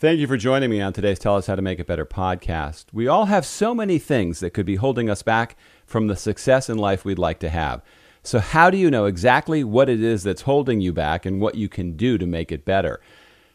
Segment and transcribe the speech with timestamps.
[0.00, 2.86] Thank you for joining me on today's Tell Us How to Make It Better podcast.
[2.90, 6.70] We all have so many things that could be holding us back from the success
[6.70, 7.82] in life we'd like to have.
[8.22, 11.56] So, how do you know exactly what it is that's holding you back and what
[11.56, 13.02] you can do to make it better?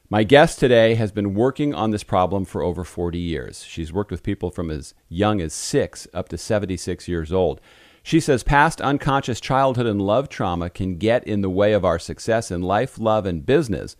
[0.08, 3.63] My guest today has been working on this problem for over 40 years.
[3.63, 7.59] She's worked with people from as young as six up to 76 years old.
[8.03, 11.97] She says past unconscious childhood and love trauma can get in the way of our
[11.97, 13.96] success in life, love, and business.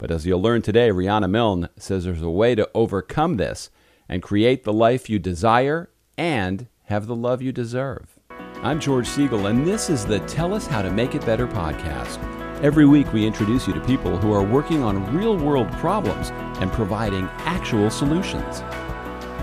[0.00, 3.68] But as you'll learn today, Riana Milne says there's a way to overcome this
[4.08, 8.18] and create the life you desire and have the love you deserve.
[8.62, 12.18] I'm George Siegal, and this is the Tell Us How to Make It Better podcast.
[12.62, 16.30] Every week, we introduce you to people who are working on real world problems
[16.62, 18.60] and providing actual solutions.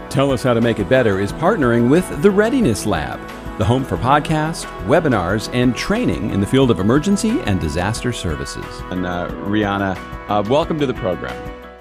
[0.09, 3.19] Tell Us How to Make It Better is partnering with the Readiness Lab
[3.57, 8.66] the home for podcasts, webinars, and training in the field of emergency and disaster services.
[8.91, 9.97] And uh, Riana,
[10.30, 11.35] uh, welcome to the program.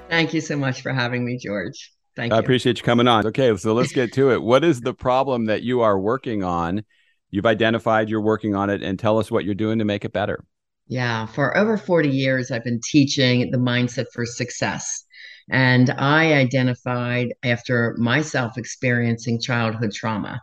[0.08, 1.92] Thank you so much for having me, George.
[2.16, 2.36] Thank you.
[2.36, 3.26] I appreciate you coming on.
[3.26, 4.42] Okay, so let's get to it.
[4.42, 6.82] What is the problem that you are working on?
[7.30, 10.14] You've identified you're working on it, and tell us what you're doing to make it
[10.14, 10.44] better.
[10.88, 15.04] Yeah, for over 40 years, I've been teaching the mindset for success.
[15.50, 20.40] And I identified after myself experiencing childhood trauma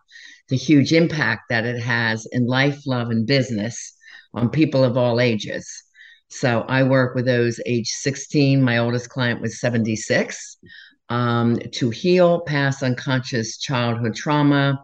[0.49, 3.95] the huge impact that it has in life, love, and business
[4.33, 5.83] on people of all ages.
[6.29, 8.61] So I work with those age 16.
[8.61, 10.57] My oldest client was 76
[11.09, 14.83] um, to heal past unconscious childhood trauma,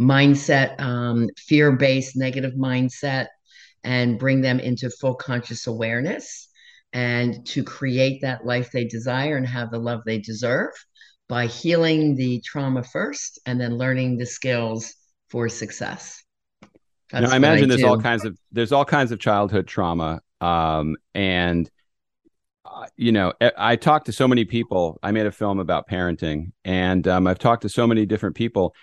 [0.00, 3.26] mindset, um, fear based negative mindset,
[3.84, 6.48] and bring them into full conscious awareness
[6.92, 10.72] and to create that life they desire and have the love they deserve
[11.28, 14.94] by healing the trauma first and then learning the skills
[15.28, 16.22] for success.
[17.10, 17.88] That's now, I imagine I there's do.
[17.88, 21.70] all kinds of there's all kinds of childhood trauma, um, and
[22.64, 24.98] uh, you know, I talked to so many people.
[25.02, 28.74] I made a film about parenting, and um, I've talked to so many different people,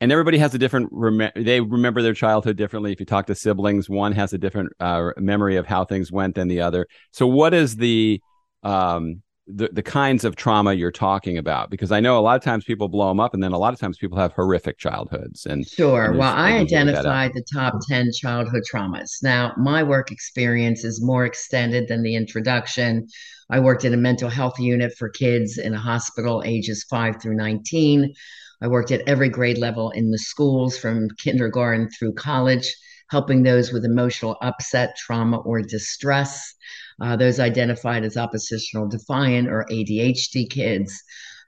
[0.00, 0.90] and everybody has a different.
[0.92, 2.92] Rem- they remember their childhood differently.
[2.92, 6.34] If you talk to siblings, one has a different uh, memory of how things went
[6.34, 6.86] than the other.
[7.12, 8.20] So, what is the
[8.62, 12.42] um, the, the kinds of trauma you're talking about because i know a lot of
[12.42, 15.44] times people blow them up and then a lot of times people have horrific childhoods
[15.44, 16.06] and sure.
[16.06, 19.22] and well i identified the top 10 childhood traumas.
[19.22, 23.06] Now my work experience is more extended than the introduction.
[23.50, 27.36] I worked in a mental health unit for kids in a hospital ages 5 through
[27.36, 28.14] 19
[28.62, 32.74] i worked at every grade level in the schools from kindergarten through college
[33.14, 36.54] helping those with emotional upset trauma or distress
[37.00, 40.92] uh, those identified as oppositional defiant or ADHD kids.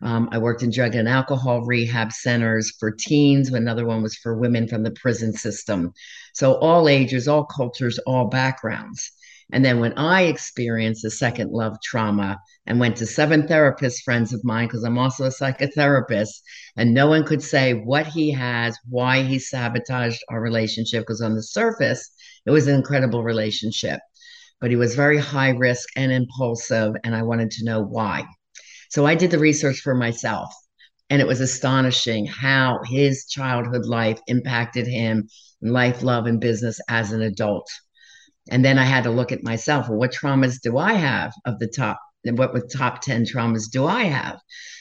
[0.03, 3.50] Um, I worked in drug and alcohol rehab centers for teens.
[3.50, 5.93] Another one was for women from the prison system.
[6.34, 9.10] So, all ages, all cultures, all backgrounds.
[9.53, 14.33] And then when I experienced a second love trauma and went to seven therapist friends
[14.33, 16.41] of mine, because I'm also a psychotherapist,
[16.77, 21.35] and no one could say what he has, why he sabotaged our relationship, because on
[21.35, 22.11] the surface,
[22.45, 24.01] it was an incredible relationship
[24.61, 28.25] but he was very high risk and impulsive, and I wanted to know why.
[28.91, 30.55] So I did the research for myself,
[31.11, 35.29] and it was astonishing how his childhood life impacted him
[35.62, 37.69] in life, love, and business as an adult.
[38.51, 39.89] And then I had to look at myself.
[39.89, 41.99] Well, what traumas do I have of the top?
[42.25, 44.39] And what with top 10 traumas do I have?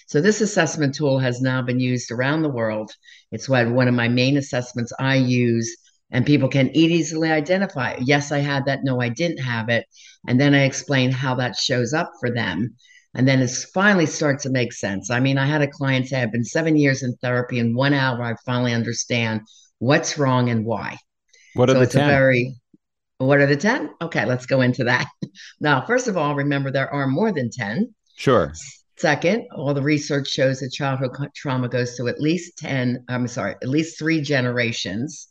[0.07, 2.91] So this assessment tool has now been used around the world.
[3.31, 5.75] It's one of my main assessments I use
[6.11, 9.85] and people can easily identify yes i had that no i didn't have it
[10.27, 12.73] and then i explain how that shows up for them
[13.13, 16.21] and then it finally starts to make sense i mean i had a client say
[16.21, 19.41] i've been seven years in therapy in one hour i finally understand
[19.79, 20.97] what's wrong and why
[21.53, 22.03] what are so the it's 10?
[22.03, 22.55] a very
[23.17, 25.07] what are the 10 okay let's go into that
[25.59, 28.53] now first of all remember there are more than 10 sure
[28.97, 33.55] Second, all the research shows that childhood trauma goes to at least 10, I'm sorry,
[33.61, 35.27] at least three generations.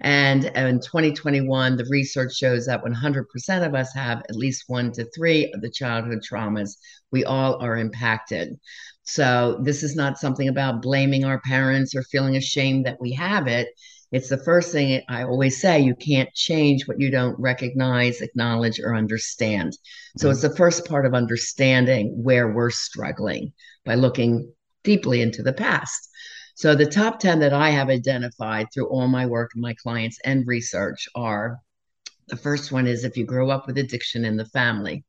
[0.00, 5.04] And in 2021, the research shows that 100% of us have at least one to
[5.14, 6.76] three of the childhood traumas.
[7.12, 8.58] We all are impacted.
[9.04, 13.46] So, this is not something about blaming our parents or feeling ashamed that we have
[13.46, 13.68] it.
[14.12, 18.78] It's the first thing I always say you can't change what you don't recognize, acknowledge,
[18.80, 19.76] or understand.
[20.16, 20.32] So, mm-hmm.
[20.32, 23.52] it's the first part of understanding where we're struggling
[23.84, 24.52] by looking
[24.84, 26.08] deeply into the past.
[26.56, 30.18] So the top 10 that I have identified through all my work and my clients
[30.24, 31.58] and research are
[32.28, 35.04] the first one is if you grow up with addiction in the family.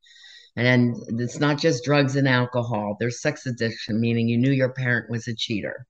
[0.58, 5.10] And it's not just drugs and alcohol, there's sex addiction, meaning you knew your parent
[5.10, 5.86] was a cheater,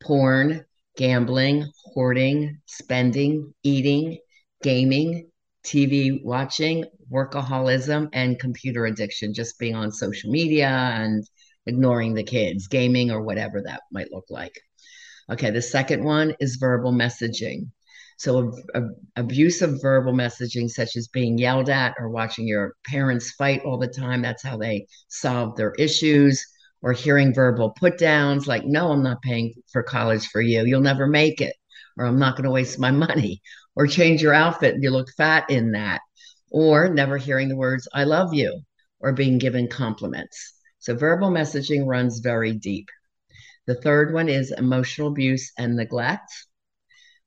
[0.00, 0.64] porn,
[0.96, 4.18] gambling, hoarding, spending, eating,
[4.62, 5.30] gaming,
[5.64, 11.24] TV watching, workaholism, and computer addiction, just being on social media and
[11.66, 14.54] ignoring the kids, gaming, or whatever that might look like.
[15.30, 17.70] Okay, the second one is verbal messaging.
[18.18, 23.32] So, a, a, abusive verbal messaging, such as being yelled at or watching your parents
[23.32, 26.44] fight all the time, that's how they solve their issues.
[26.84, 30.66] Or hearing verbal put downs like, no, I'm not paying for college for you.
[30.66, 31.56] You'll never make it.
[31.96, 33.40] Or I'm not going to waste my money.
[33.74, 36.02] Or change your outfit you look fat in that.
[36.50, 38.60] Or never hearing the words, I love you,
[39.00, 40.52] or being given compliments.
[40.78, 42.90] So, verbal messaging runs very deep.
[43.66, 46.30] The third one is emotional abuse and neglect.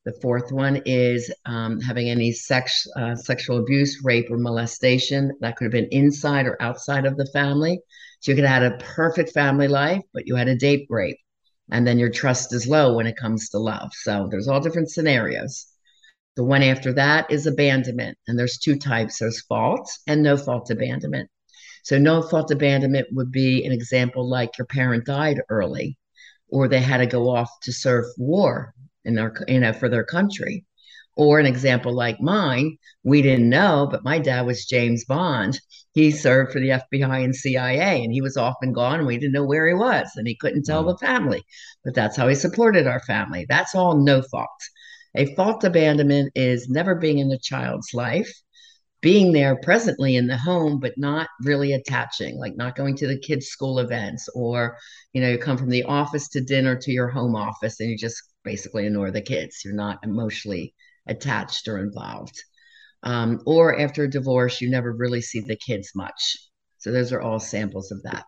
[0.08, 5.34] The fourth one is um, having any sex, uh, sexual abuse, rape, or molestation.
[5.42, 7.82] That could have been inside or outside of the family.
[8.22, 11.18] So you could have had a perfect family life, but you had a date rape.
[11.72, 13.90] And then your trust is low when it comes to love.
[13.96, 15.68] So there's all different scenarios.
[16.38, 18.18] The one after that is abandonment.
[18.30, 21.30] And there's two types there's fault and no fault abandonment.
[21.84, 25.98] So no fault abandonment would be an example like your parent died early
[26.48, 28.74] or they had to go off to serve war
[29.08, 30.66] in their you know for their country.
[31.16, 35.60] Or an example like mine we didn't know but my dad was james bond.
[35.94, 39.18] He served for the fbi and cia and he was off and gone and we
[39.18, 40.92] didn't know where he was and he couldn't tell mm.
[40.92, 41.44] the family.
[41.84, 43.48] But that's how he supported our family.
[43.50, 44.62] That's all no fault.
[45.16, 48.32] A fault abandonment is never being in the child's life
[49.02, 53.18] being there presently in the home but not really attaching like not going to the
[53.20, 54.78] kids school events or
[55.14, 57.98] you know you come from the office to dinner to your home office and you
[57.98, 60.74] just basically ignore the kids you're not emotionally
[61.08, 62.38] attached or involved
[63.04, 66.38] um, or after a divorce you never really see the kids much
[66.78, 68.26] so those are all samples of that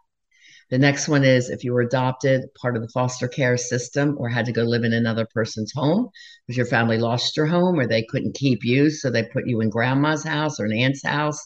[0.69, 4.29] the next one is if you were adopted, part of the foster care system, or
[4.29, 6.09] had to go live in another person's home
[6.45, 8.91] because your family lost your home or they couldn't keep you.
[8.91, 11.39] So they put you in grandma's house or an aunt's house.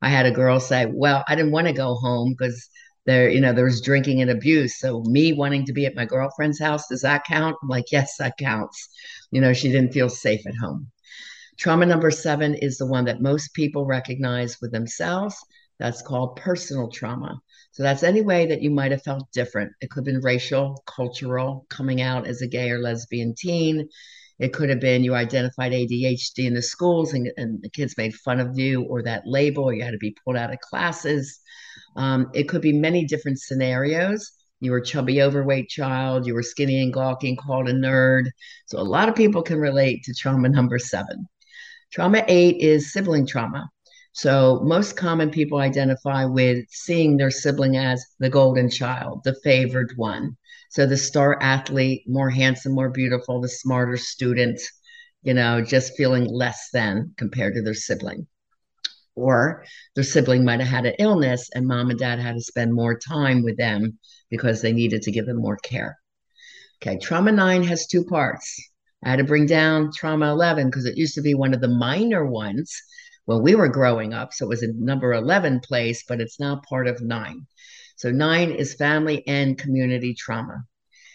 [0.00, 2.70] I had a girl say, Well, I didn't want to go home because
[3.04, 4.78] there, you know, there was drinking and abuse.
[4.78, 7.56] So me wanting to be at my girlfriend's house, does that count?
[7.62, 8.88] I'm like, yes, that counts.
[9.30, 10.90] You know, she didn't feel safe at home.
[11.58, 15.36] Trauma number seven is the one that most people recognize with themselves.
[15.78, 17.40] That's called personal trauma.
[17.72, 19.72] So that's any way that you might have felt different.
[19.80, 23.88] It could have been racial, cultural, coming out as a gay or lesbian teen.
[24.38, 28.14] It could have been you identified ADHD in the schools and, and the kids made
[28.14, 31.40] fun of you or that label, or you had to be pulled out of classes.
[31.96, 34.30] Um, it could be many different scenarios.
[34.60, 38.26] You were chubby, overweight child, you were skinny and gawky and called a nerd.
[38.66, 41.26] So a lot of people can relate to trauma number seven.
[41.90, 43.68] Trauma eight is sibling trauma.
[44.12, 49.92] So most common people identify with seeing their sibling as the golden child, the favored
[49.96, 50.36] one.
[50.70, 54.60] So the star athlete, more handsome, more beautiful, the smarter student,
[55.22, 58.26] you know, just feeling less than compared to their sibling.
[59.14, 59.64] Or
[59.94, 62.98] their sibling might have had an illness and mom and dad had to spend more
[62.98, 63.98] time with them
[64.30, 65.98] because they needed to give them more care.
[66.80, 68.58] Okay, trauma nine has two parts.
[69.04, 71.68] I had to bring down trauma 11 because it used to be one of the
[71.68, 72.74] minor ones
[73.26, 74.32] when we were growing up.
[74.32, 77.46] So it was a number 11 place, but it's now part of nine.
[77.96, 80.64] So nine is family and community trauma.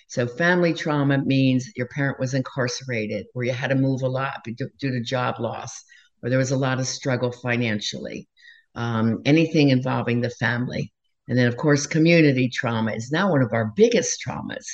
[0.07, 4.45] So family trauma means your parent was incarcerated, or you had to move a lot
[4.45, 5.83] due to job loss,
[6.21, 8.27] or there was a lot of struggle financially.
[8.75, 10.93] Um, anything involving the family.
[11.27, 14.65] And then, of course, community trauma is now one of our biggest traumas,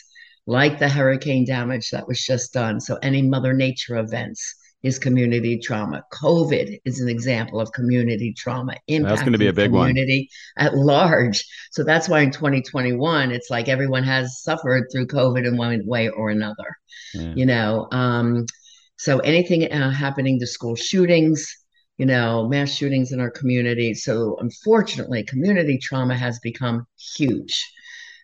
[0.46, 2.80] like the hurricane damage that was just done.
[2.80, 6.04] So, any Mother Nature events, is community trauma.
[6.14, 10.30] COVID is an example of community trauma impacting that's going to be a big community
[10.58, 10.68] one.
[10.68, 11.46] at large.
[11.72, 16.10] So that's why in 2021, it's like everyone has suffered through COVID in one way
[16.10, 16.78] or another.
[17.14, 17.34] Yeah.
[17.34, 18.46] You know, um,
[18.98, 21.48] so anything uh, happening to school shootings,
[21.98, 23.94] you know, mass shootings in our community.
[23.94, 26.86] So unfortunately, community trauma has become
[27.16, 27.72] huge.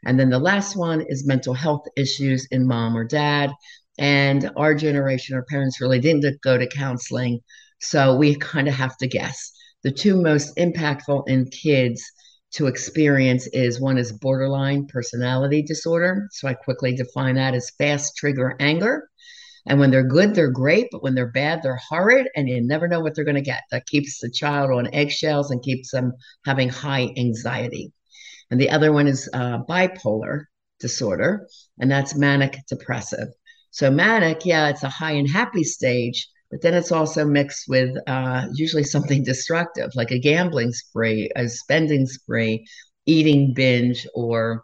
[0.05, 3.51] And then the last one is mental health issues in mom or dad.
[3.97, 7.41] And our generation, our parents really didn't go to counseling.
[7.81, 9.51] So we kind of have to guess.
[9.83, 12.01] The two most impactful in kids
[12.51, 16.27] to experience is one is borderline personality disorder.
[16.31, 19.08] So I quickly define that as fast trigger anger.
[19.67, 22.87] And when they're good, they're great, but when they're bad, they're horrid, and you never
[22.87, 23.63] know what they're going to get.
[23.71, 26.13] That keeps the child on eggshells and keeps them
[26.45, 27.91] having high anxiety.
[28.51, 30.45] And the other one is uh, bipolar
[30.79, 31.47] disorder,
[31.79, 33.27] and that's manic depressive.
[33.71, 37.95] So manic, yeah, it's a high and happy stage, but then it's also mixed with
[38.07, 42.65] uh, usually something destructive, like a gambling spree, a spending spree,
[43.05, 44.63] eating binge, or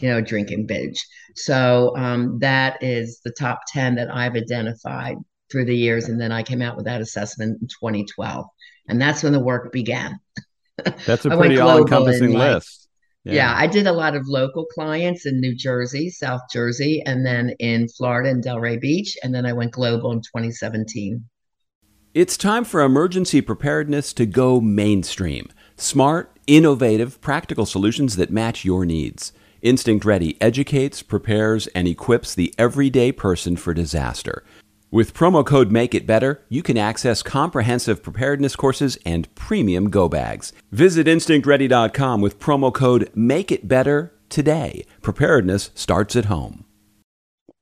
[0.00, 1.04] you know, drinking binge.
[1.34, 5.16] So um, that is the top ten that I've identified
[5.50, 8.46] through the years, and then I came out with that assessment in 2012,
[8.88, 10.18] and that's when the work began.
[11.06, 12.88] That's a pretty all-encompassing list.
[13.24, 13.32] Yeah.
[13.32, 13.54] yeah.
[13.56, 17.88] I did a lot of local clients in New Jersey, South Jersey, and then in
[17.88, 19.16] Florida and Delray Beach.
[19.22, 21.24] And then I went global in 2017.
[22.12, 25.48] It's time for emergency preparedness to go mainstream.
[25.76, 29.32] Smart, innovative, practical solutions that match your needs.
[29.64, 34.44] Instinct Ready educates, prepares, and equips the everyday person for disaster.
[34.90, 40.06] With promo code Make It Better, you can access comprehensive preparedness courses and premium go
[40.06, 40.52] bags.
[40.70, 44.84] Visit instinctready.com with promo code Make It Better today.
[45.00, 46.66] Preparedness starts at home.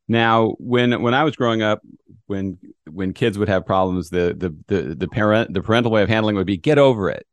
[0.09, 1.83] Now, when when I was growing up,
[2.27, 2.59] when
[2.91, 6.35] when kids would have problems, the the the, the parent the parental way of handling
[6.35, 7.29] would be get over it.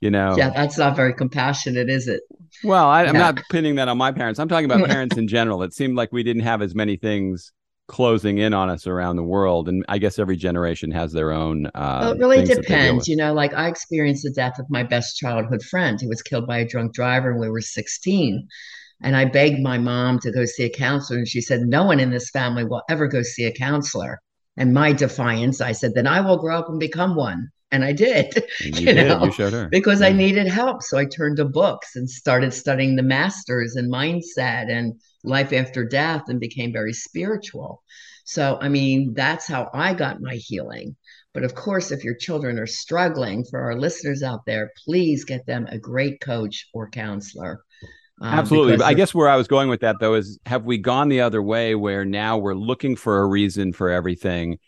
[0.00, 0.34] You know.
[0.38, 2.22] yeah, that's not very compassionate, is it?
[2.64, 4.38] Well, I, am not pinning that on my parents.
[4.38, 5.62] I'm talking about parents in general.
[5.62, 7.52] It seemed like we didn't have as many things
[7.88, 9.68] closing in on us around the world.
[9.68, 13.34] And i guess every generation has their own uh, well, it really depends you know
[13.34, 16.66] like i experienced the death of my best childhood friend who was killed by a
[16.66, 18.46] drunk driver when we were 16
[19.02, 22.00] and i begged my mom to go see a counselor and she said no one
[22.00, 24.20] in this family will ever go see a counselor.
[24.56, 27.92] And my defiance i said then i will grow up and become one and I
[27.92, 28.44] did.
[28.60, 29.08] You, you did.
[29.08, 30.08] Know, you showed her because yeah.
[30.08, 30.82] I needed help.
[30.82, 35.84] So I turned to books and started studying the masters and mindset and life after
[35.84, 37.82] death and became very spiritual.
[38.24, 40.96] So, I mean, that's how I got my healing.
[41.34, 45.46] But of course, if your children are struggling, for our listeners out there, please get
[45.46, 47.64] them a great coach or counselor.
[48.20, 48.84] Um, Absolutely.
[48.84, 51.42] I guess where I was going with that, though, is have we gone the other
[51.42, 54.58] way where now we're looking for a reason for everything?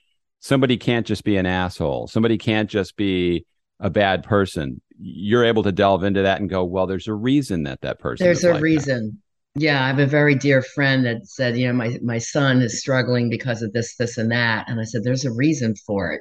[0.44, 2.06] Somebody can't just be an asshole.
[2.06, 3.46] Somebody can't just be
[3.80, 4.82] a bad person.
[4.98, 8.26] You're able to delve into that and go, well, there's a reason that that person.
[8.26, 9.22] There's a like reason.
[9.54, 9.62] That.
[9.62, 12.78] Yeah, I have a very dear friend that said, you know, my my son is
[12.78, 16.20] struggling because of this, this, and that, and I said, there's a reason for it.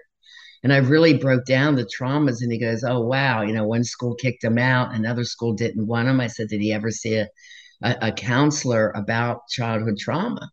[0.63, 3.83] And I really broke down the traumas, and he goes, oh wow, you know, one
[3.83, 6.21] school kicked him out, another school didn't want him.
[6.21, 7.27] I said, did he ever see a
[7.81, 10.49] a, a counselor about childhood trauma?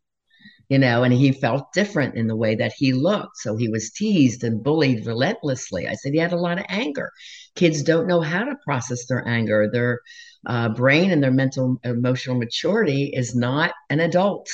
[0.70, 3.36] You know, and he felt different in the way that he looked.
[3.38, 5.88] So he was teased and bullied relentlessly.
[5.88, 7.10] I said he had a lot of anger.
[7.56, 9.68] Kids don't know how to process their anger.
[9.70, 9.98] Their
[10.46, 14.48] uh, brain and their mental emotional maturity is not an adult.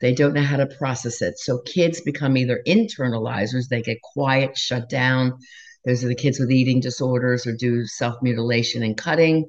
[0.00, 1.38] They don't know how to process it.
[1.38, 5.38] So kids become either internalizers, they get quiet, shut down.
[5.84, 9.46] Those are the kids with eating disorders or do self mutilation and cutting,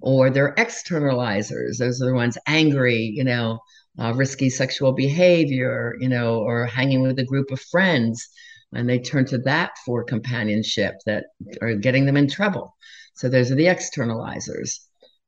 [0.00, 1.78] or they're externalizers.
[1.78, 3.58] Those are the ones angry, you know,
[3.98, 8.28] uh, risky sexual behavior, you know, or hanging with a group of friends.
[8.74, 11.26] And they turn to that for companionship that
[11.62, 12.74] are getting them in trouble.
[13.14, 14.80] So those are the externalizers.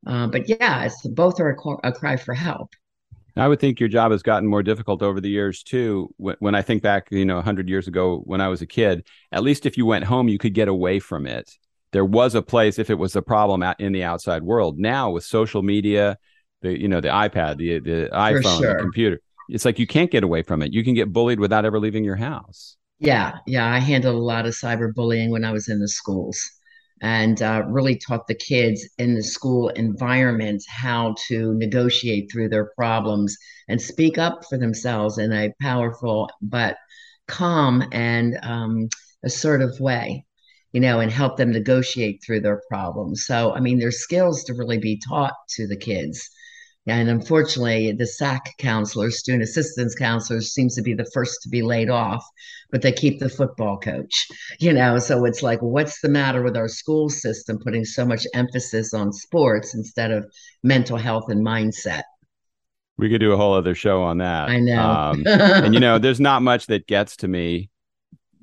[0.07, 2.71] Uh, but yeah, it's both are a, a, cry for help.
[3.37, 6.13] I would think your job has gotten more difficult over the years too.
[6.17, 9.07] When, when I think back, you know, 100 years ago when I was a kid,
[9.33, 11.51] at least if you went home, you could get away from it.
[11.93, 14.79] There was a place if it was a problem out in the outside world.
[14.79, 16.19] Now with social media,
[16.63, 18.75] the you know the iPad, the the iPhone, sure.
[18.75, 19.21] the computer.
[19.49, 20.73] It's like you can't get away from it.
[20.73, 22.77] You can get bullied without ever leaving your house.
[22.99, 23.73] Yeah, yeah.
[23.73, 26.41] I handled a lot of cyberbullying when I was in the schools,
[27.01, 32.71] and uh, really taught the kids in the school environment how to negotiate through their
[32.77, 33.37] problems
[33.69, 36.77] and speak up for themselves in a powerful but
[37.27, 38.89] calm and um,
[39.23, 40.25] assertive way
[40.73, 43.25] you know, and help them negotiate through their problems.
[43.25, 46.31] So, I mean, there's skills to really be taught to the kids.
[46.89, 51.63] And unfortunately, the SAC counselors, student assistance counselors, seems to be the first to be
[51.63, 52.25] laid off,
[52.71, 54.27] but they keep the football coach,
[54.59, 54.99] you know.
[54.99, 59.13] So it's like, what's the matter with our school system putting so much emphasis on
[59.13, 60.31] sports instead of
[60.63, 62.03] mental health and mindset?
[62.97, 64.49] We could do a whole other show on that.
[64.49, 64.83] I know.
[64.83, 67.71] Um, and, you know, there's not much that gets to me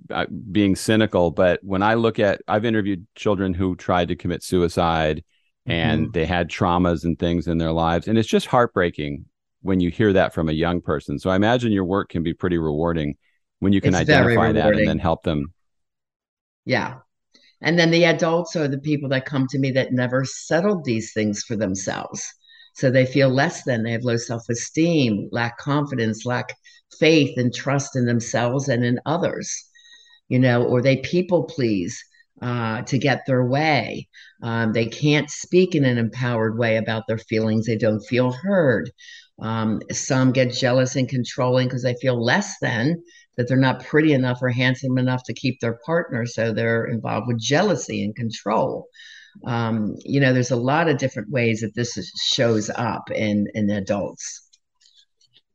[0.10, 4.44] uh, being cynical, but when I look at, I've interviewed children who tried to commit
[4.44, 5.24] suicide
[5.66, 6.12] and mm-hmm.
[6.12, 8.08] they had traumas and things in their lives.
[8.08, 9.26] And it's just heartbreaking
[9.62, 11.18] when you hear that from a young person.
[11.18, 13.16] So I imagine your work can be pretty rewarding
[13.60, 15.54] when you can it's identify that and then help them.
[16.66, 16.98] Yeah.
[17.62, 21.14] And then the adults are the people that come to me that never settled these
[21.14, 22.24] things for themselves.
[22.76, 26.54] So they feel less than, they have low self esteem, lack confidence, lack
[27.00, 29.52] faith and trust in themselves and in others,
[30.28, 32.04] you know, or they people please
[32.42, 34.08] uh, to get their way.
[34.44, 37.66] Um, they can't speak in an empowered way about their feelings.
[37.66, 38.92] They don't feel heard.
[39.40, 43.02] Um, some get jealous and controlling because they feel less than,
[43.38, 46.26] that they're not pretty enough or handsome enough to keep their partner.
[46.26, 48.88] So they're involved with jealousy and control.
[49.46, 53.48] Um, you know, there's a lot of different ways that this is, shows up in,
[53.54, 54.42] in adults.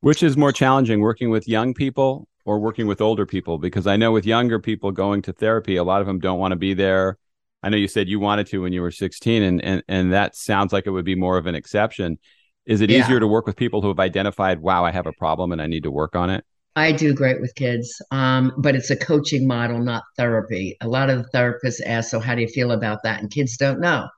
[0.00, 3.58] Which is more challenging, working with young people or working with older people?
[3.58, 6.52] Because I know with younger people going to therapy, a lot of them don't want
[6.52, 7.18] to be there
[7.62, 10.34] I know you said you wanted to when you were 16, and and and that
[10.34, 12.18] sounds like it would be more of an exception.
[12.66, 13.00] Is it yeah.
[13.00, 15.66] easier to work with people who have identified, wow, I have a problem and I
[15.66, 16.44] need to work on it?
[16.76, 20.76] I do great with kids, um, but it's a coaching model, not therapy.
[20.80, 23.56] A lot of the therapists ask, "So, how do you feel about that?" And kids
[23.56, 24.08] don't know.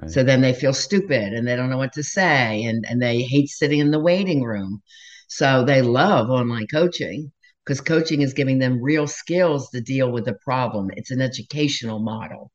[0.00, 0.10] Right.
[0.10, 3.22] So then they feel stupid and they don't know what to say, and and they
[3.22, 4.82] hate sitting in the waiting room.
[5.28, 7.32] So they love online coaching
[7.64, 10.90] because coaching is giving them real skills to deal with the problem.
[10.96, 12.50] It's an educational model.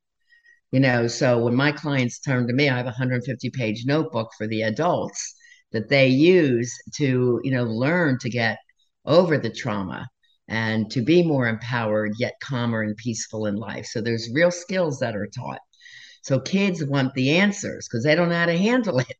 [0.71, 4.29] You know, so when my clients turn to me, I have a 150 page notebook
[4.37, 5.35] for the adults
[5.71, 8.59] that they use to, you know, learn to get
[9.05, 10.07] over the trauma
[10.47, 13.85] and to be more empowered yet calmer and peaceful in life.
[13.85, 15.59] So there's real skills that are taught.
[16.23, 19.17] So kids want the answers because they don't know how to handle it.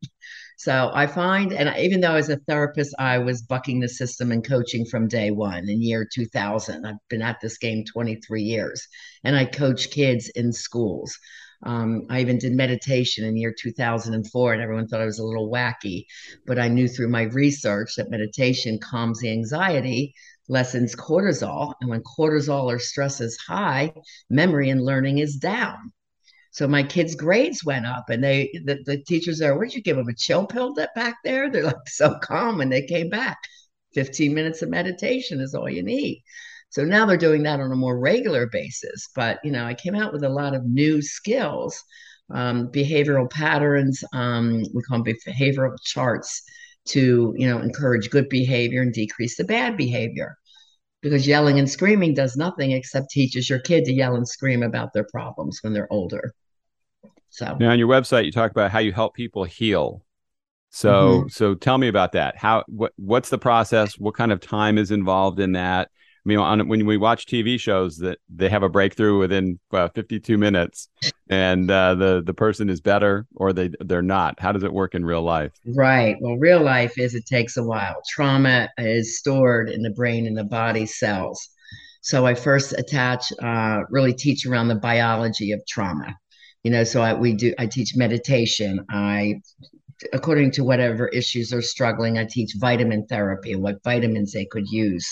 [0.59, 4.45] So I find, and even though as a therapist, I was bucking the system and
[4.45, 6.85] coaching from day one in year 2000.
[6.85, 8.85] I've been at this game 23 years,
[9.23, 11.17] and I coach kids in schools.
[11.63, 15.49] Um, I even did meditation in year 2004, and everyone thought I was a little
[15.49, 16.03] wacky.
[16.45, 20.13] But I knew through my research that meditation calms the anxiety,
[20.49, 21.73] lessens cortisol.
[21.79, 23.93] And when cortisol or stress is high,
[24.29, 25.93] memory and learning is down.
[26.51, 29.97] So my kids' grades went up, and they the, the teachers are, where'd you give
[29.97, 31.49] them a chill pill that back there?
[31.49, 33.37] They're like so calm when they came back.
[33.93, 36.21] 15 minutes of meditation is all you need.
[36.69, 39.09] So now they're doing that on a more regular basis.
[39.15, 41.83] But you know, I came out with a lot of new skills,
[42.31, 44.03] um, behavioral patterns.
[44.13, 46.43] Um, we call them behavioral charts
[46.89, 50.35] to you know encourage good behavior and decrease the bad behavior
[51.01, 54.93] because yelling and screaming does nothing except teaches your kid to yell and scream about
[54.93, 56.33] their problems when they're older.
[57.29, 60.03] So now on your website, you talk about how you help people heal.
[60.71, 61.27] So, mm-hmm.
[61.29, 62.37] so tell me about that.
[62.37, 63.97] How, what, what's the process?
[63.97, 65.89] What kind of time is involved in that?
[66.29, 70.37] I mean, on, when we watch TV shows that they have a breakthrough within 52
[70.37, 70.87] minutes,
[71.27, 74.39] and uh, the the person is better or they they're not.
[74.39, 75.53] How does it work in real life?
[75.65, 76.17] Right.
[76.21, 77.95] Well, real life is it takes a while.
[78.07, 81.49] Trauma is stored in the brain and the body cells.
[82.01, 86.15] So I first attach, uh, really teach around the biology of trauma.
[86.61, 87.55] You know, so I, we do.
[87.57, 88.85] I teach meditation.
[88.91, 89.41] I
[90.13, 95.07] according to whatever issues they're struggling, I teach vitamin therapy, what vitamins they could use.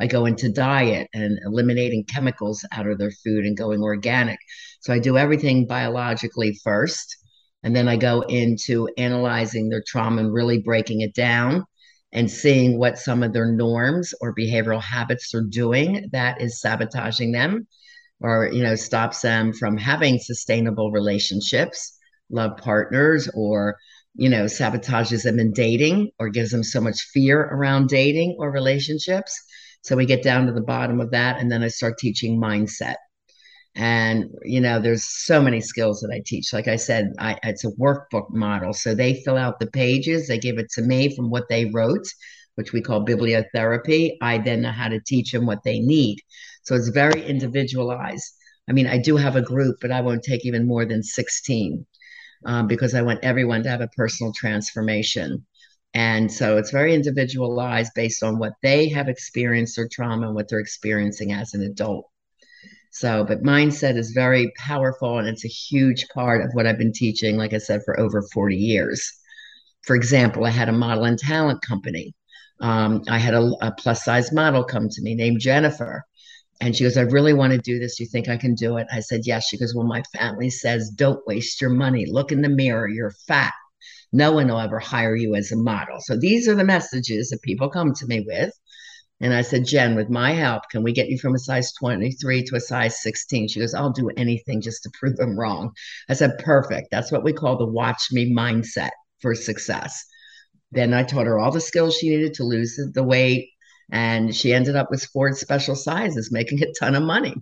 [0.00, 4.38] I go into diet and eliminating chemicals out of their food and going organic.
[4.80, 7.16] So I do everything biologically first.
[7.62, 11.64] And then I go into analyzing their trauma and really breaking it down
[12.12, 17.32] and seeing what some of their norms or behavioral habits are doing that is sabotaging
[17.32, 17.66] them
[18.20, 21.98] or you know stops them from having sustainable relationships
[22.30, 23.76] love partners or
[24.14, 28.50] you know sabotages them in dating or gives them so much fear around dating or
[28.50, 29.34] relationships
[29.82, 31.40] so we get down to the bottom of that.
[31.40, 32.96] And then I start teaching mindset.
[33.74, 36.52] And, you know, there's so many skills that I teach.
[36.52, 38.72] Like I said, I, it's a workbook model.
[38.74, 42.06] So they fill out the pages, they give it to me from what they wrote,
[42.54, 44.12] which we call bibliotherapy.
[44.20, 46.18] I then know how to teach them what they need.
[46.64, 48.30] So it's very individualized.
[48.68, 51.84] I mean, I do have a group, but I won't take even more than 16
[52.44, 55.46] um, because I want everyone to have a personal transformation.
[55.94, 60.48] And so it's very individualized based on what they have experienced or trauma and what
[60.48, 62.08] they're experiencing as an adult.
[62.92, 66.92] So, but mindset is very powerful and it's a huge part of what I've been
[66.92, 69.12] teaching, like I said, for over 40 years.
[69.82, 72.14] For example, I had a model and talent company.
[72.60, 76.04] Um, I had a, a plus size model come to me named Jennifer.
[76.60, 77.98] And she goes, I really want to do this.
[77.98, 78.86] You think I can do it?
[78.92, 79.48] I said, Yes.
[79.48, 82.06] She goes, Well, my family says, Don't waste your money.
[82.06, 82.88] Look in the mirror.
[82.88, 83.52] You're fat.
[84.12, 85.98] No one will ever hire you as a model.
[86.00, 88.52] So these are the messages that people come to me with.
[89.22, 92.42] And I said, Jen, with my help, can we get you from a size 23
[92.44, 93.48] to a size 16?
[93.48, 95.72] She goes, I'll do anything just to prove I'm wrong.
[96.08, 96.88] I said, perfect.
[96.90, 98.90] That's what we call the watch me mindset
[99.20, 100.04] for success.
[100.72, 103.48] Then I taught her all the skills she needed to lose the weight.
[103.92, 107.34] And she ended up with four special sizes, making a ton of money.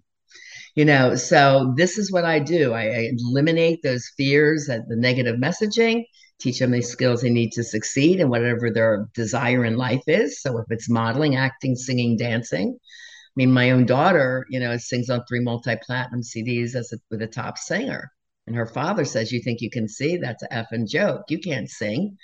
[0.74, 2.74] You know, so this is what I do.
[2.74, 6.04] I, I eliminate those fears and the negative messaging
[6.40, 10.40] teach them the skills they need to succeed and whatever their desire in life is.
[10.40, 12.76] So if it's modeling, acting, singing, dancing.
[12.78, 17.22] I mean, my own daughter, you know, sings on three multi-platinum CDs as a, with
[17.22, 18.10] a top singer.
[18.46, 20.16] And her father says, You think you can see?
[20.16, 21.22] That's a effing joke.
[21.28, 22.16] You can't sing.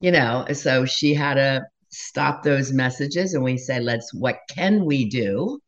[0.00, 4.84] You know, so she had to stop those messages and we said, Let's what can
[4.86, 5.60] we do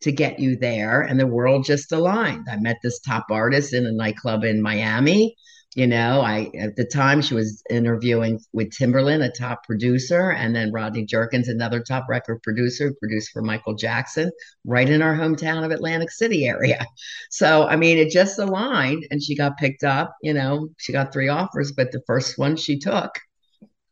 [0.00, 1.02] to get you there?
[1.02, 2.46] And the world just aligned.
[2.50, 5.36] I met this top artist in a nightclub in Miami
[5.74, 10.56] You know, I at the time she was interviewing with Timbaland a top producer, and
[10.56, 14.30] then Rodney Jerkins, another top record producer, produced for Michael Jackson,
[14.64, 16.84] right in our hometown of Atlantic City area.
[17.30, 20.16] So I mean, it just aligned, and she got picked up.
[20.22, 23.10] You know, she got three offers, but the first one she took,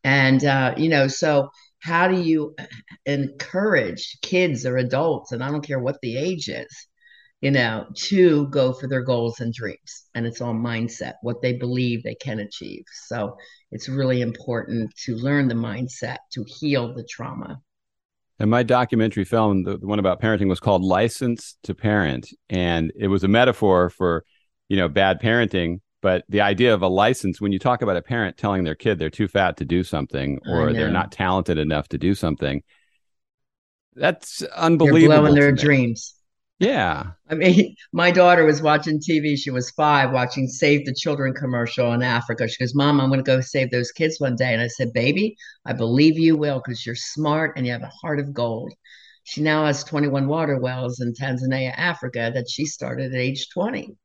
[0.04, 2.54] and uh, you know, so how do you
[3.04, 6.88] encourage kids or adults, and I don't care what the age is,
[7.40, 10.06] you know, to go for their goals and dreams.
[10.14, 12.84] And it's all mindset, what they believe they can achieve.
[13.06, 13.36] So
[13.70, 17.60] it's really important to learn the mindset to heal the trauma.
[18.38, 22.28] And my documentary film, the, the one about parenting, was called License to Parent.
[22.48, 24.24] And it was a metaphor for,
[24.68, 25.80] you know, bad parenting.
[26.00, 28.98] But the idea of a license, when you talk about a parent telling their kid
[28.98, 32.62] they're too fat to do something or they're not talented enough to do something,
[33.94, 35.00] that's unbelievable.
[35.00, 36.13] You're blowing their dreams.
[36.58, 37.12] Yeah.
[37.28, 39.36] I mean, my daughter was watching TV.
[39.36, 42.48] She was five, watching Save the Children commercial in Africa.
[42.48, 44.52] She goes, Mom, I'm going to go save those kids one day.
[44.52, 45.36] And I said, Baby,
[45.66, 48.72] I believe you will because you're smart and you have a heart of gold.
[49.24, 53.96] She now has 21 water wells in Tanzania, Africa, that she started at age 20.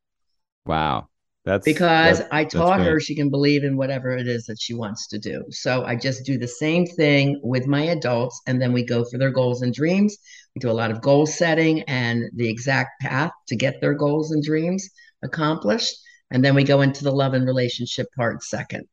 [0.65, 1.09] Wow.
[1.45, 4.73] That's because that's, I taught her she can believe in whatever it is that she
[4.73, 5.43] wants to do.
[5.49, 9.17] So I just do the same thing with my adults, and then we go for
[9.17, 10.17] their goals and dreams.
[10.55, 14.31] We do a lot of goal setting and the exact path to get their goals
[14.31, 14.89] and dreams
[15.23, 15.95] accomplished.
[16.31, 18.87] And then we go into the love and relationship part second.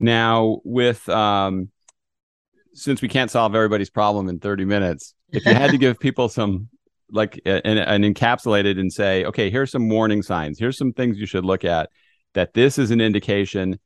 [0.00, 1.70] Now, with um,
[2.74, 6.28] since we can't solve everybody's problem in 30 minutes, if you had to give people
[6.28, 6.68] some
[7.12, 10.58] like and, and encapsulated and say, okay, here's some warning signs.
[10.58, 11.90] Here's some things you should look at
[12.34, 13.78] that this is an indication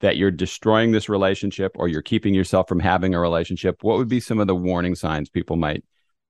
[0.00, 3.76] that you're destroying this relationship or you're keeping yourself from having a relationship.
[3.82, 5.84] What would be some of the warning signs people might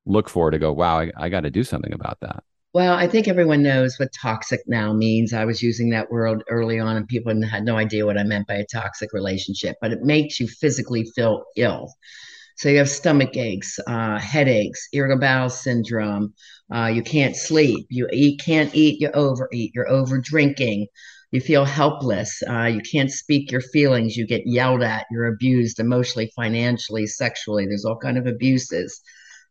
[0.07, 2.43] look for to go, wow, I, I got to do something about that?
[2.73, 5.33] Well, I think everyone knows what toxic now means.
[5.33, 8.47] I was using that word early on, and people had no idea what I meant
[8.47, 11.93] by a toxic relationship, but it makes you physically feel ill.
[12.61, 16.35] So you have stomach aches, uh, headaches, irritable bowel syndrome.
[16.71, 17.87] Uh, you can't sleep.
[17.89, 19.01] You eat, can't eat.
[19.01, 19.73] You overeat.
[19.75, 20.89] You're over drinking.
[21.33, 22.43] You feel helpless.
[22.47, 24.15] Uh, you can't speak your feelings.
[24.15, 25.07] You get yelled at.
[25.11, 27.65] You're abused emotionally, financially, sexually.
[27.65, 29.01] There's all kind of abuses.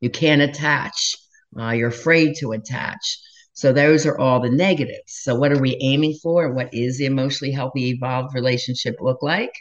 [0.02, 1.16] You can't attach.
[1.60, 3.18] Uh, you're afraid to attach.
[3.54, 5.02] So those are all the negatives.
[5.08, 6.54] So what are we aiming for?
[6.54, 9.54] What is the emotionally healthy, evolved relationship look like?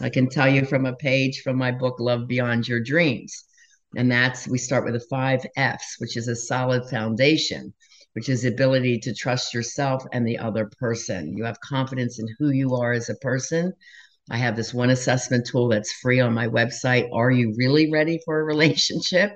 [0.00, 3.44] I can tell you from a page from my book, Love Beyond Your Dreams.
[3.96, 7.74] And that's, we start with the five F's, which is a solid foundation,
[8.14, 11.36] which is ability to trust yourself and the other person.
[11.36, 13.72] You have confidence in who you are as a person.
[14.30, 17.08] I have this one assessment tool that's free on my website.
[17.12, 19.32] Are you really ready for a relationship?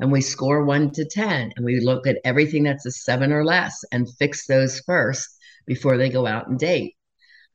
[0.00, 3.44] And we score one to 10, and we look at everything that's a seven or
[3.44, 5.28] less and fix those first
[5.66, 6.94] before they go out and date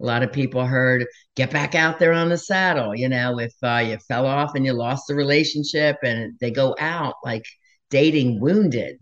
[0.01, 3.53] a lot of people heard get back out there on the saddle you know if
[3.63, 7.43] uh, you fell off and you lost the relationship and they go out like
[7.93, 8.97] dating wounded.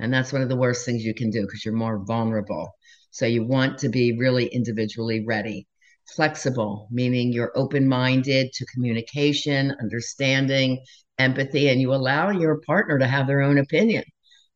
[0.00, 2.74] And that's one of the worst things you can do because you're more vulnerable.
[3.12, 5.68] So you want to be really individually ready.
[6.16, 10.80] Flexible meaning you're open-minded to communication understanding
[11.18, 14.02] empathy and you allow your partner to have their own opinion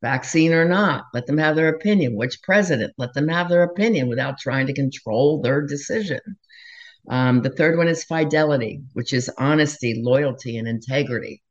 [0.02, 2.16] vaccine or not, let them have their opinion.
[2.16, 6.20] Which president, let them have their opinion without trying to control their decision.
[7.08, 11.42] Um, the third one is fidelity, which is honesty, loyalty, and integrity.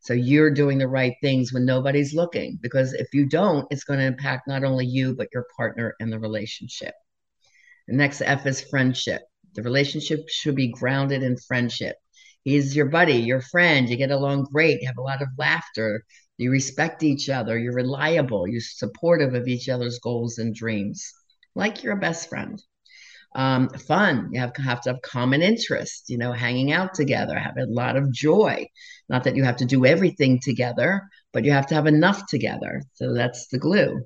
[0.00, 4.00] So you're doing the right things when nobody's looking, because if you don't, it's going
[4.00, 6.94] to impact not only you, but your partner and the relationship.
[7.86, 9.22] The next F is friendship.
[9.54, 11.96] The relationship should be grounded in friendship.
[12.42, 13.88] He's your buddy, your friend.
[13.88, 16.02] You get along great, you have a lot of laughter,
[16.42, 21.12] you respect each other, you're reliable, you're supportive of each other's goals and dreams,
[21.54, 22.62] like you're a best friend.
[23.34, 27.56] Um, fun, you have, have to have common interests, you know, hanging out together, have
[27.56, 28.66] a lot of joy.
[29.08, 31.02] Not that you have to do everything together,
[31.32, 32.82] but you have to have enough together.
[32.94, 34.02] So that's the glue.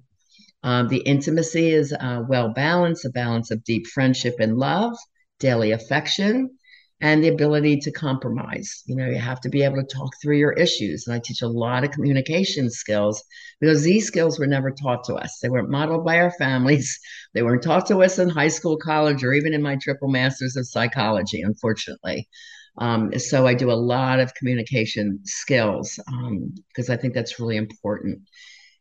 [0.63, 4.97] Um, the intimacy is uh, well balanced, a balance of deep friendship and love,
[5.41, 6.56] daily affection,
[7.01, 8.83] and the ability to compromise.
[8.87, 11.07] You know, you have to be able to talk through your issues.
[11.07, 13.23] And I teach a lot of communication skills
[13.61, 15.39] because these skills were never taught to us.
[15.43, 16.99] They weren't modeled by our families.
[17.35, 20.57] They weren't taught to us in high school, college, or even in my triple masters
[20.57, 22.27] of psychology, unfortunately.
[22.79, 27.59] Um, so I do a lot of communication skills because um, I think that's really
[27.59, 28.21] important.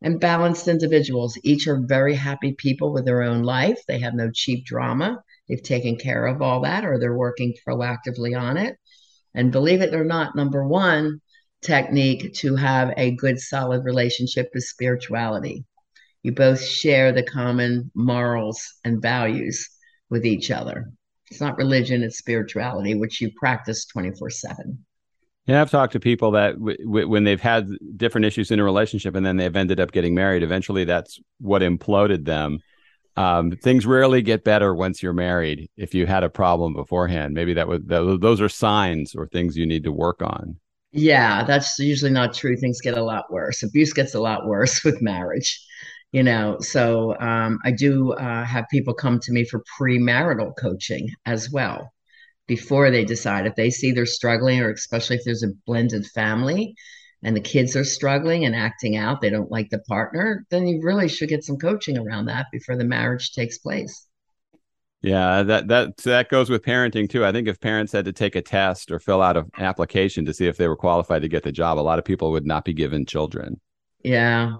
[0.01, 3.79] And balanced individuals, each are very happy people with their own life.
[3.89, 8.39] They have no cheap drama they've taken care of all that or they're working proactively
[8.39, 8.77] on it.
[9.33, 11.21] And believe it or not, number one
[11.61, 15.65] technique to have a good, solid relationship is spirituality.
[16.23, 19.69] You both share the common morals and values.
[20.09, 20.91] with each other.
[21.31, 24.85] It's not religion, it's spirituality, which you practice 24 7.
[25.47, 28.63] Yeah, I've talked to people that w- w- when they've had different issues in a
[28.63, 32.59] relationship and then they've ended up getting married, eventually that's what imploded them.
[33.17, 35.69] Um, things rarely get better once you're married.
[35.77, 39.55] If you had a problem beforehand, maybe that would that, those are signs or things
[39.55, 40.57] you need to work on.
[40.91, 42.55] Yeah, that's usually not true.
[42.57, 43.63] Things get a lot worse.
[43.63, 45.65] Abuse gets a lot worse with marriage
[46.15, 51.09] you know so um, i do uh, have people come to me for premarital coaching
[51.25, 51.93] as well
[52.47, 56.73] before they decide if they see they're struggling or especially if there's a blended family
[57.25, 60.79] and the kids are struggling and acting out they don't like the partner then you
[60.81, 64.07] really should get some coaching around that before the marriage takes place.
[65.01, 67.25] Yeah that that that goes with parenting too.
[67.25, 70.33] I think if parents had to take a test or fill out an application to
[70.33, 72.63] see if they were qualified to get the job a lot of people would not
[72.63, 73.59] be given children.
[74.03, 74.53] Yeah.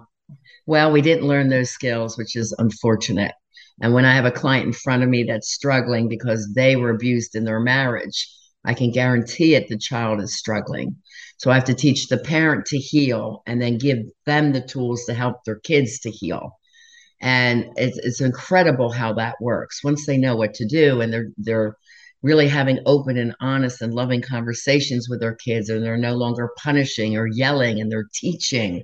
[0.66, 3.32] Well, we didn't learn those skills, which is unfortunate.
[3.80, 6.90] And when I have a client in front of me that's struggling because they were
[6.90, 8.28] abused in their marriage,
[8.66, 10.96] I can guarantee it the child is struggling.
[11.38, 15.04] So I have to teach the parent to heal and then give them the tools
[15.04, 16.58] to help their kids to heal.
[17.20, 19.84] And it's, it's incredible how that works.
[19.84, 21.76] Once they know what to do and they're they're
[22.22, 26.50] really having open and honest and loving conversations with their kids and they're no longer
[26.58, 28.82] punishing or yelling and they're teaching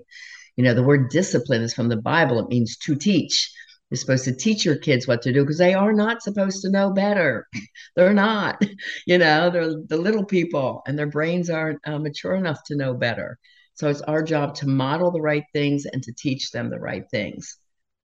[0.56, 2.38] you know, the word discipline is from the Bible.
[2.38, 3.50] It means to teach.
[3.92, 6.70] You're supposed to teach your kids what to do because they are not supposed to
[6.70, 7.46] know better.
[7.94, 8.64] they're not,
[9.06, 12.94] you know, they're the little people and their brains aren't uh, mature enough to know
[12.94, 13.38] better.
[13.74, 17.04] So it's our job to model the right things and to teach them the right
[17.10, 17.58] things.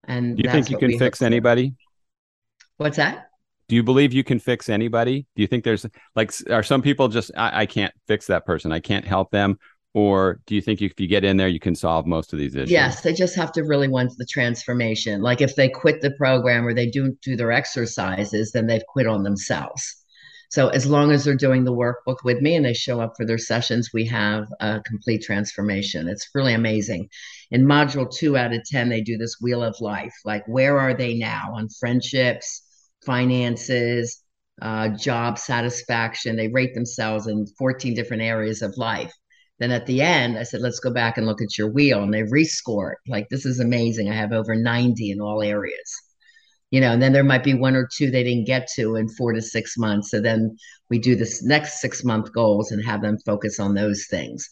[0.04, 1.74] And do you think you can fix anybody?
[2.76, 3.30] What's that?
[3.70, 5.26] Do you believe you can fix anybody?
[5.36, 8.72] Do you think there's like, are some people just, I, I can't fix that person.
[8.72, 9.58] I can't help them
[9.94, 12.54] or do you think if you get in there you can solve most of these
[12.54, 12.70] issues?
[12.70, 15.22] Yes they just have to really want the transformation.
[15.22, 19.06] Like if they quit the program or they don't do their exercises then they've quit
[19.06, 19.96] on themselves.
[20.50, 23.26] So as long as they're doing the workbook with me and they show up for
[23.26, 26.08] their sessions we have a complete transformation.
[26.08, 27.08] It's really amazing.
[27.50, 30.94] In module two out of ten they do this wheel of life like where are
[30.94, 31.52] they now?
[31.54, 32.62] On friendships
[33.04, 34.22] finances
[34.60, 36.36] uh, job satisfaction.
[36.36, 39.12] They rate themselves in 14 different areas of life
[39.58, 42.02] then at the end, I said, let's go back and look at your wheel.
[42.02, 42.98] And they rescore it.
[43.08, 44.08] Like, this is amazing.
[44.08, 45.96] I have over 90 in all areas.
[46.70, 49.08] You know, and then there might be one or two they didn't get to in
[49.08, 50.10] four to six months.
[50.10, 50.56] So then
[50.90, 54.48] we do this next six month goals and have them focus on those things.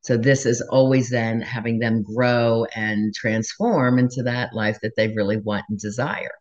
[0.00, 5.08] So this is always then having them grow and transform into that life that they
[5.08, 6.32] really want and desire.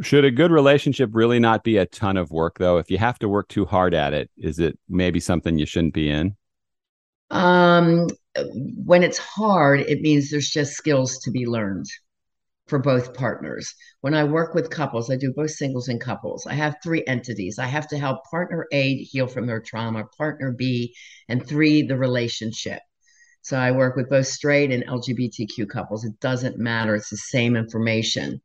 [0.00, 2.78] Should a good relationship really not be a ton of work though?
[2.78, 5.94] If you have to work too hard at it, is it maybe something you shouldn't
[5.94, 6.34] be in?
[7.32, 8.08] Um,
[8.84, 11.86] when it's hard, it means there's just skills to be learned
[12.68, 13.74] for both partners.
[14.02, 16.46] When I work with couples, I do both singles and couples.
[16.46, 17.58] I have three entities.
[17.58, 20.94] I have to help partner A heal from their trauma, partner B,
[21.28, 22.80] and three, the relationship.
[23.40, 26.04] So I work with both straight and LGBTQ couples.
[26.04, 28.40] It doesn't matter, it's the same information.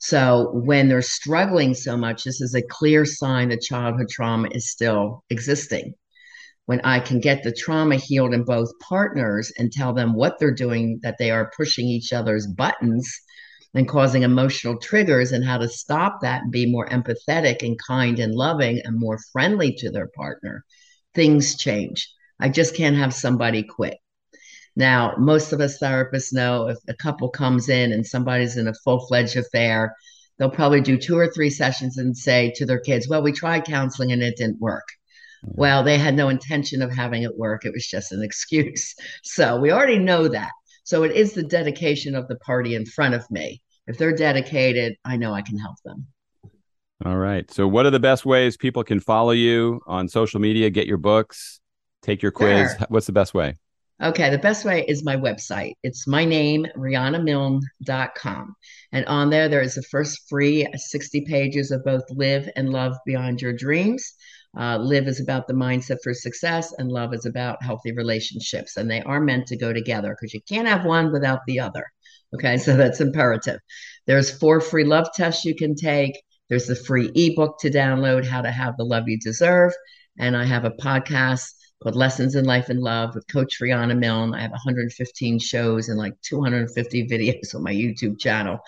[0.00, 4.70] So when they're struggling so much, this is a clear sign that childhood trauma is
[4.70, 5.94] still existing
[6.70, 10.54] when I can get the trauma healed in both partners and tell them what they're
[10.54, 13.12] doing, that they are pushing each other's buttons
[13.74, 18.20] and causing emotional triggers, and how to stop that and be more empathetic and kind
[18.20, 20.64] and loving and more friendly to their partner,
[21.12, 22.08] things change.
[22.38, 23.96] I just can't have somebody quit.
[24.76, 28.74] Now, most of us therapists know if a couple comes in and somebody's in a
[28.84, 29.96] full fledged affair,
[30.38, 33.64] they'll probably do two or three sessions and say to their kids, Well, we tried
[33.64, 34.86] counseling and it didn't work.
[35.42, 37.64] Well, they had no intention of having it work.
[37.64, 38.94] It was just an excuse.
[39.22, 40.50] So we already know that.
[40.84, 43.62] So it is the dedication of the party in front of me.
[43.86, 46.06] If they're dedicated, I know I can help them.
[47.04, 47.50] All right.
[47.50, 50.98] So, what are the best ways people can follow you on social media, get your
[50.98, 51.60] books,
[52.02, 52.74] take your quiz?
[52.76, 52.86] Sure.
[52.90, 53.56] What's the best way?
[54.02, 55.74] Okay, the best way is my website.
[55.82, 58.54] It's my name, RianaMilne.com.
[58.92, 62.96] And on there, there is the first free 60 pages of both Live and Love
[63.04, 64.14] Beyond Your Dreams.
[64.58, 68.76] Uh, live is about the mindset for success, and love is about healthy relationships.
[68.76, 71.86] And they are meant to go together because you can't have one without the other.
[72.34, 73.60] Okay, so that's imperative.
[74.06, 76.20] There's four free love tests you can take.
[76.48, 79.72] There's the free ebook to download, How to Have the Love You Deserve.
[80.18, 81.46] And I have a podcast
[81.82, 84.34] called Lessons in Life and Love with Coach Riana Milne.
[84.34, 88.58] I have 115 shows and like 250 videos on my YouTube channel.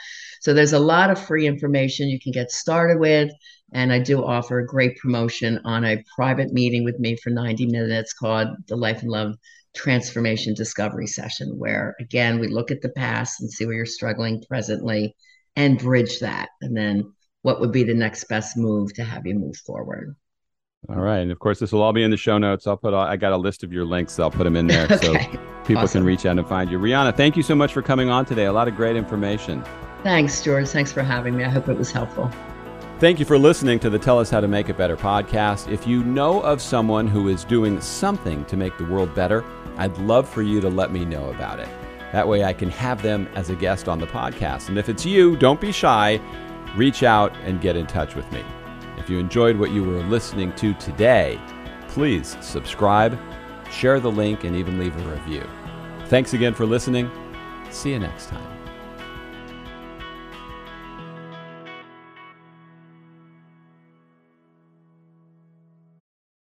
[0.41, 3.31] So there's a lot of free information you can get started with.
[3.73, 7.67] And I do offer a great promotion on a private meeting with me for 90
[7.67, 9.35] minutes called the Life and Love
[9.75, 14.43] Transformation Discovery Session, where again, we look at the past and see where you're struggling
[14.49, 15.17] presently
[15.57, 16.51] and bridge that.
[16.61, 20.17] And then what would be the next best move to have you move forward.
[20.89, 22.67] All right, and of course, this will all be in the show notes.
[22.67, 22.93] I'll put.
[22.93, 24.19] All, I got a list of your links.
[24.19, 24.97] I'll put them in there okay.
[24.97, 26.01] so people awesome.
[26.01, 26.79] can reach out and find you.
[26.79, 28.47] Riana, thank you so much for coming on today.
[28.47, 29.63] A lot of great information.
[30.03, 30.69] Thanks, George.
[30.69, 31.45] Thanks for having me.
[31.45, 32.33] I hope it was helpful.
[33.03, 35.69] Thank you for listening to the Tell Us How to Make It Better podcast.
[35.69, 39.45] If you know of someone who is doing something to make the world better,
[39.77, 41.69] I'd love for you to let me know about it.
[42.13, 44.69] That way I can have them as a guest on the podcast.
[44.69, 46.21] And if it's you, don't be shy.
[46.77, 48.45] Reach out and get in touch with me.
[48.99, 51.41] If you enjoyed what you were listening to today,
[51.89, 53.19] please subscribe,
[53.69, 55.43] share the link, and even leave a review.
[56.07, 57.11] Thanks again for listening.
[57.69, 58.52] See you next time.